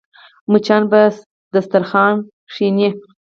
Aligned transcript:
مچان 0.51 0.83
پر 0.91 1.11
دسترخوان 1.53 2.15
کښېني 2.49 2.89